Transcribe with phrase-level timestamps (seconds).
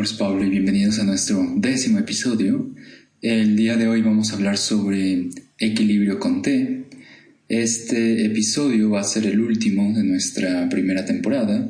[0.00, 2.70] nombre Pablo y bienvenidos a nuestro décimo episodio.
[3.20, 6.86] El día de hoy vamos a hablar sobre equilibrio con T.
[7.50, 11.68] Este episodio va a ser el último de nuestra primera temporada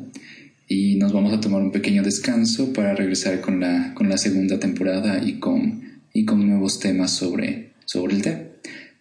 [0.65, 4.57] y nos vamos a tomar un pequeño descanso para regresar con la, con la segunda
[4.57, 5.81] temporada y con,
[6.13, 8.47] y con nuevos temas sobre, sobre el té.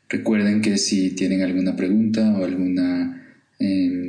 [0.08, 2.74] Recuerden que si tienen alguna pregunta o algún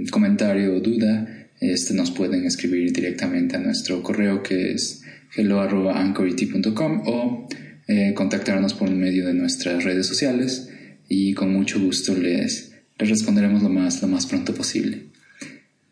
[0.10, 5.01] comentario o duda, este, nos pueden escribir directamente a nuestro correo que es
[5.36, 7.48] hello.anchority.com o
[7.88, 10.70] eh, contactarnos por medio de nuestras redes sociales
[11.08, 15.04] y con mucho gusto les, les responderemos lo más, lo más pronto posible.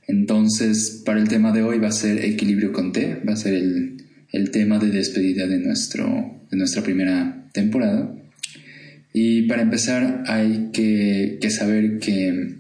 [0.08, 3.54] Entonces, para el tema de hoy va a ser equilibrio con T, va a ser
[3.54, 8.16] el, el tema de despedida de, nuestro, de nuestra primera temporada.
[9.14, 12.56] Y para empezar hay que, que saber que,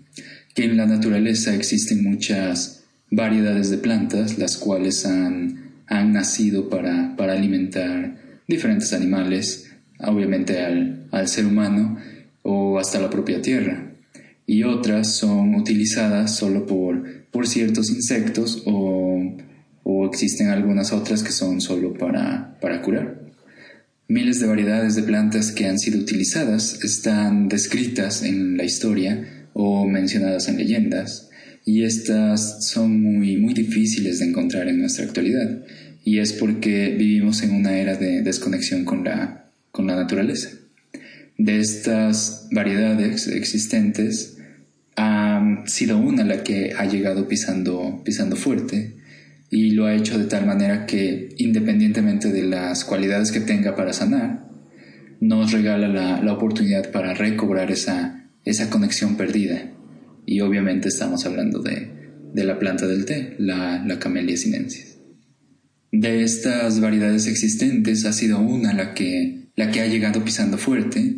[0.53, 7.15] que en la naturaleza existen muchas variedades de plantas, las cuales han, han nacido para,
[7.17, 8.15] para, alimentar
[8.47, 11.97] diferentes animales, obviamente al, al, ser humano
[12.43, 13.91] o hasta la propia tierra.
[14.45, 19.35] Y otras son utilizadas solo por, por ciertos insectos o,
[19.83, 23.19] o existen algunas otras que son solo para, para curar.
[24.07, 29.85] Miles de variedades de plantas que han sido utilizadas están descritas en la historia o
[29.85, 31.28] mencionadas en leyendas
[31.69, 35.59] y estas son muy, muy difíciles de encontrar en nuestra actualidad
[36.03, 40.49] y es porque vivimos en una era de desconexión con la, con la naturaleza.
[41.37, 44.37] De estas variedades existentes,
[44.95, 48.95] ha sido una la que ha llegado pisando, pisando fuerte
[49.51, 53.93] y lo ha hecho de tal manera que independientemente de las cualidades que tenga para
[53.93, 54.47] sanar,
[55.19, 59.69] nos regala la, la oportunidad para recobrar esa, esa conexión perdida
[60.29, 61.89] y obviamente estamos hablando de,
[62.35, 64.99] de la planta del té, la, la Camellia sinensis.
[65.91, 71.15] De estas variedades existentes ha sido una la que, la que ha llegado pisando fuerte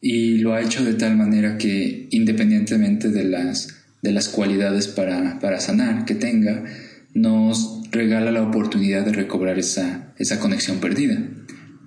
[0.00, 3.68] y lo ha hecho de tal manera que independientemente de las,
[4.00, 6.64] de las cualidades para, para sanar que tenga,
[7.12, 11.22] nos regala la oportunidad de recobrar esa, esa conexión perdida.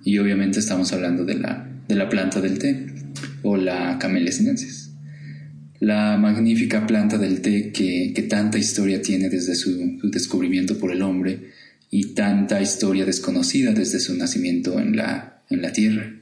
[0.04, 2.86] Y obviamente estamos hablando de la, de la planta del té
[3.42, 4.77] o la Camellia sinensis
[5.80, 11.02] la magnífica planta del té que, que tanta historia tiene desde su, descubrimiento por el
[11.02, 11.50] hombre
[11.90, 16.12] y tanta historia desconocida desde su nacimiento en la, en la tierra.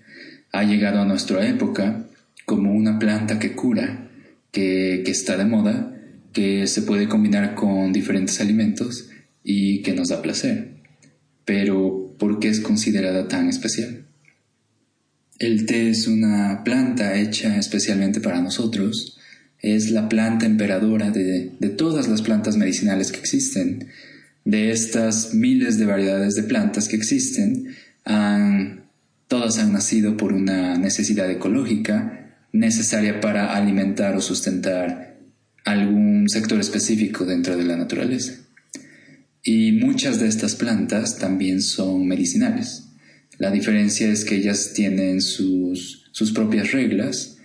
[0.53, 2.07] Ha llegado a nuestra época
[2.45, 4.11] como una planta que cura,
[4.53, 5.97] que, que está de moda,
[6.33, 9.09] que se puede combinar con diferentes alimentos
[9.43, 10.77] y que nos da placer.
[11.45, 14.05] Pero, ¿por qué es considerada tan especial?
[15.39, 19.16] El té es una planta hecha especialmente para nosotros,
[19.75, 23.89] es la planta emperadora de, de, todas las plantas medicinales que existen.
[24.45, 27.75] De estas miles de variedades de plantas que existen,
[28.05, 28.85] han,
[29.27, 35.19] todas han nacido por una necesidad ecológica necesaria para alimentar o sustentar
[35.65, 38.35] algún sector específico dentro de la naturaleza.
[39.43, 42.85] Y muchas de estas plantas también son medicinales.
[43.39, 47.36] La diferencia es que ellas tienen sus, sus propias reglas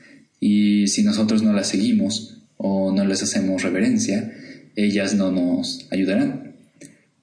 [0.41, 4.33] y si nosotros no las seguimos o no les hacemos reverencia,
[4.75, 6.55] ellas no nos ayudarán.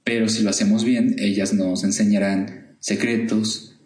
[0.05, 3.77] Pero si lo hacemos bien, ellas nos enseñarán secretos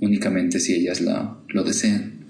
[0.00, 2.20] únicamente si ellas lo, lo desean.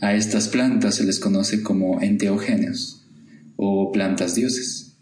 [0.00, 3.06] A estas plantas se les conoce como enteogéneos
[3.54, 4.96] o plantas dioses.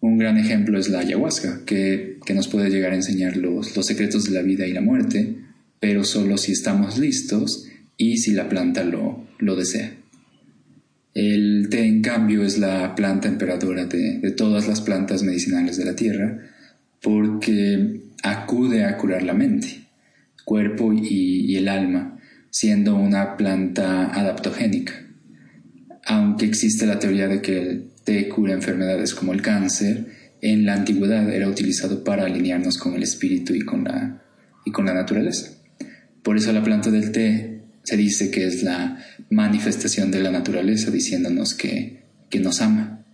[0.00, 3.86] Un gran ejemplo es la ayahuasca, que, que nos puede llegar a enseñar los, los
[3.86, 5.36] secretos de la vida y la muerte,
[5.78, 9.99] pero solo si estamos listos y si la planta lo, lo desea.
[11.14, 15.96] El té, en cambio, es la planta emperadora de, todas las plantas medicinales de la
[15.96, 16.38] tierra
[17.02, 19.80] porque acude a curar la mente,
[20.44, 22.18] cuerpo y, y el alma,
[22.50, 24.92] siendo una planta adaptogénica.
[26.04, 30.06] Aunque existe la teoría de que el té cura enfermedades como el cáncer,
[30.42, 34.22] en la antigüedad era utilizado para alinearnos con el espíritu y con la,
[34.64, 35.50] y con la naturaleza.
[36.22, 40.90] Por eso la planta del té se dice que es la manifestación de la naturaleza
[40.90, 43.04] diciéndonos que, que nos ama.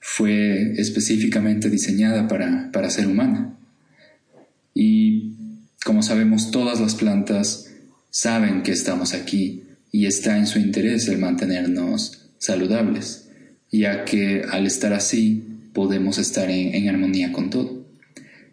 [0.00, 3.56] Fue específicamente diseñada para, para ser humana.
[4.74, 5.36] Y
[5.84, 7.72] como sabemos, todas las plantas
[8.10, 9.62] saben que estamos aquí
[9.92, 13.28] y está en su interés el mantenernos saludables,
[13.70, 17.86] ya que al estar así podemos estar en, armonía con todo.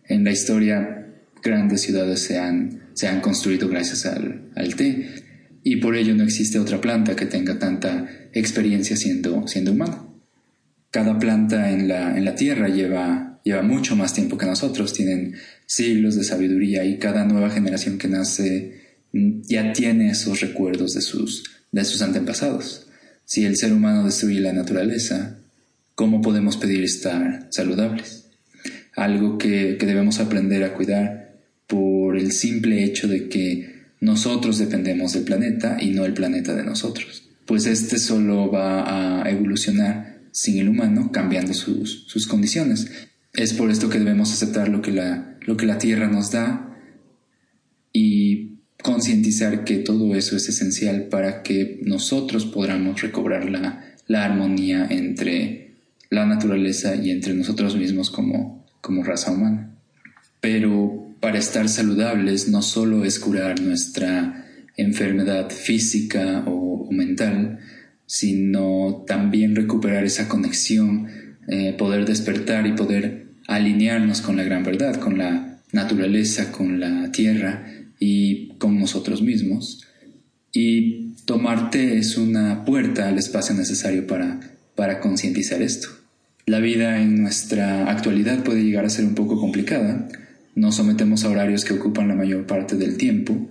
[0.07, 1.07] En la historia,
[1.41, 5.23] grandes ciudades se han, se han construido gracias al, al té
[5.63, 10.03] y por ello no existe otra planta que tenga tanta experiencia siendo, siendo humana.
[10.91, 15.35] Cada planta en la, en la tierra lleva, lleva mucho más tiempo que nosotros, tienen
[15.65, 18.81] siglos de sabiduría y cada nueva generación que nace
[19.13, 22.87] mm, ya tiene esos recuerdos de sus, de sus antepasados.
[23.25, 25.39] Si el ser humano destruye la naturaleza,
[25.95, 28.27] ¿cómo podemos pedir estar saludables?
[28.95, 31.22] Algo que, que debemos aprender a cuidar
[31.73, 36.63] por el simple hecho de que nosotros dependemos del planeta y no el planeta de
[36.63, 37.23] nosotros.
[37.47, 42.91] Pues este solo va a evolucionar sin el humano, cambiando sus, sus condiciones.
[43.33, 46.77] Es por esto que debemos aceptar lo que la, lo que la Tierra nos da
[47.91, 54.85] y concientizar que todo eso es esencial para que nosotros podamos recobrar la, la armonía
[54.91, 55.71] entre
[56.11, 59.75] la naturaleza y entre nosotros mismos como, como raza humana.
[60.39, 61.02] Pero
[61.43, 64.47] estar saludables no solo es curar nuestra
[64.77, 67.59] enfermedad física o, mental,
[68.05, 71.07] sino también recuperar esa conexión,
[71.47, 77.11] eh, poder despertar y poder alinearnos con la gran verdad, con la naturaleza, con la
[77.11, 77.67] tierra
[77.99, 79.83] y con nosotros mismos.
[80.51, 84.39] Y tomarte es una puerta al espacio necesario para,
[84.75, 85.89] para concientizar esto.
[86.45, 90.07] La vida en nuestra actualidad puede llegar a ser un poco complicada,
[90.55, 93.49] nos sometemos a horarios que ocupan la mayor parte del tiempo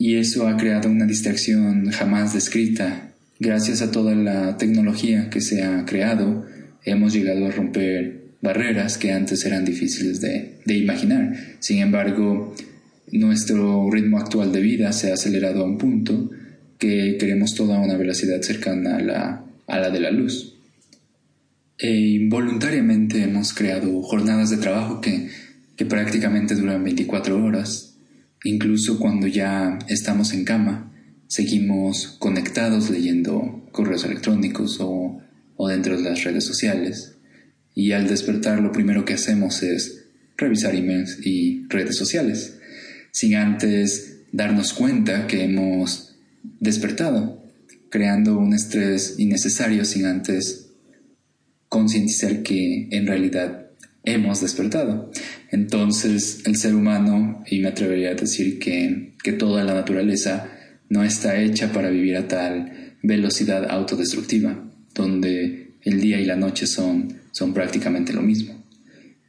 [0.00, 3.12] y eso ha creado una distracción jamás descrita.
[3.38, 6.46] Gracias a toda la tecnología que se ha creado,
[6.84, 11.36] hemos llegado a romper barreras que antes eran difíciles de, imaginar.
[11.58, 12.54] Sin embargo,
[13.12, 16.30] nuestro ritmo actual de vida se ha acelerado a un punto
[16.78, 20.54] que queremos toda una velocidad cercana a la, a la de la luz.
[21.78, 25.28] E involuntariamente hemos creado jornadas de trabajo que
[25.80, 27.96] que prácticamente duran 24 horas.
[28.44, 30.92] Incluso cuando ya estamos en cama,
[31.26, 35.22] seguimos conectados leyendo correos electrónicos o,
[35.56, 37.16] o dentro de las redes sociales.
[37.74, 40.04] Y al despertar lo primero que hacemos es
[40.36, 42.58] revisar emails y redes sociales,
[43.10, 46.14] sin antes darnos cuenta que hemos
[46.60, 47.42] despertado,
[47.88, 50.72] creando un estrés innecesario sin antes
[51.70, 53.59] concientizar que en realidad
[54.04, 55.10] hemos despertado.
[55.50, 60.50] Entonces el ser humano, y me atrevería a decir que, que toda la naturaleza
[60.88, 64.64] no está hecha para vivir a tal velocidad autodestructiva,
[64.94, 68.62] donde el día y la noche son, son prácticamente lo mismo.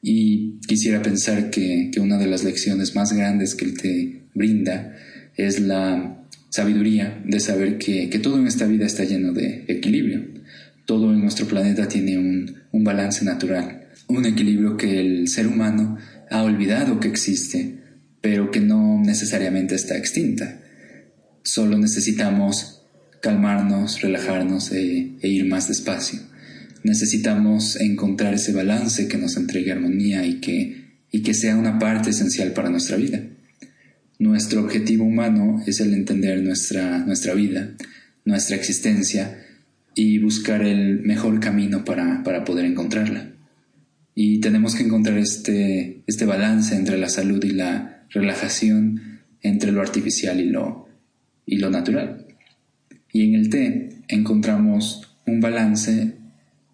[0.01, 4.95] Y quisiera pensar que, que una de las lecciones más grandes que él te brinda
[5.37, 10.25] es la sabiduría de saber que, que, todo en esta vida está lleno de equilibrio.
[10.85, 13.80] Todo en nuestro planeta tiene un, un balance natural
[14.17, 15.97] un equilibrio que el ser humano
[16.29, 17.79] ha olvidado que existe,
[18.21, 20.61] pero que no necesariamente está extinta.
[21.43, 22.83] Solo necesitamos
[23.21, 26.19] calmarnos, relajarnos e, e, ir más despacio.
[26.83, 32.09] Necesitamos encontrar ese balance que nos entregue armonía y que, y que sea una parte
[32.09, 33.21] esencial para nuestra vida.
[34.19, 37.71] Nuestro objetivo humano es el entender nuestra, nuestra vida,
[38.25, 39.45] nuestra existencia
[39.95, 43.31] y buscar el mejor camino para, para poder encontrarla.
[44.13, 49.81] Y tenemos que encontrar este, este balance entre la salud y la relajación, entre lo
[49.81, 50.87] artificial y lo,
[51.45, 52.25] y lo natural.
[53.13, 56.13] Y en el té encontramos un balance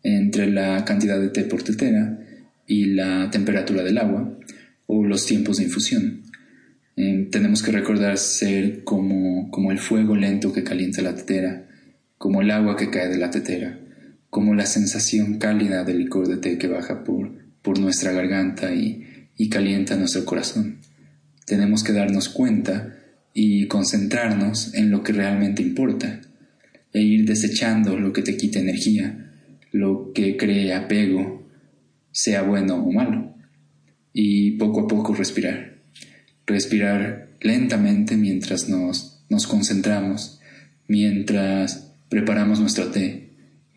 [0.03, 2.19] entre la cantidad de té por tetera
[2.65, 4.37] y la temperatura del agua
[4.85, 6.23] o los tiempos de infusión.
[6.95, 11.67] Eh, tenemos que recordar ser como, como el fuego lento que calienta la tetera,
[12.17, 13.79] como el agua que cae de la tetera,
[14.29, 17.31] como la sensación cálida del licor de té que baja por,
[17.61, 20.79] por nuestra garganta y, y calienta nuestro corazón.
[21.45, 22.97] Tenemos que darnos cuenta
[23.33, 26.21] y concentrarnos en lo que realmente importa
[26.91, 29.31] e ir desechando lo que te quita energía,
[29.71, 31.47] lo que cree apego,
[32.11, 33.35] sea bueno o malo,
[34.11, 35.77] y poco a poco respirar.
[36.47, 40.39] Respirar lentamente mientras nos, nos concentramos,
[40.87, 43.26] mientras preparamos nuestro té,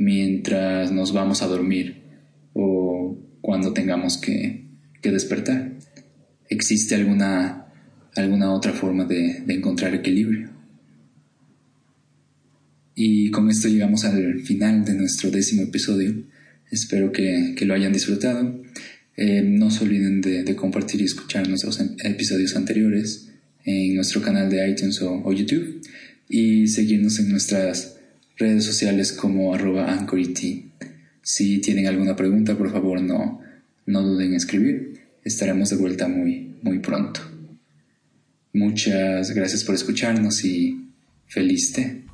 [0.00, 2.00] mientras nos vamos a dormir
[2.54, 4.64] o cuando tengamos que,
[5.02, 5.72] despertar.
[6.48, 7.66] ¿Existe alguna,
[8.16, 10.48] alguna otra forma de, encontrar equilibrio?
[12.94, 16.14] Y con esto llegamos al final de nuestro décimo episodio.
[16.70, 18.58] Espero que, que lo hayan disfrutado
[19.16, 23.28] Eh, no se olviden de, compartir y escuchar nuestros episodios anteriores
[23.64, 25.82] en nuestro canal de iTunes o, YouTube
[26.28, 27.99] y seguirnos en nuestras
[28.40, 30.06] redes sociales como arroba
[31.22, 33.40] Si tienen alguna pregunta, por favor no,
[33.86, 35.00] no duden en escribir.
[35.22, 37.20] Estaremos de vuelta muy, muy pronto.
[38.52, 40.88] Muchas gracias por escucharnos y
[41.28, 42.09] feliz té.